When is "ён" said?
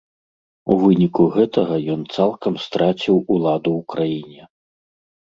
1.97-2.01